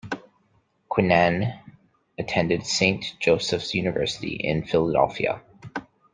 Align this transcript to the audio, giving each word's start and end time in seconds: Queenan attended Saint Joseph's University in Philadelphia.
Queenan 0.89 1.59
attended 2.17 2.65
Saint 2.65 3.13
Joseph's 3.19 3.75
University 3.75 4.31
in 4.31 4.65
Philadelphia. 4.65 5.43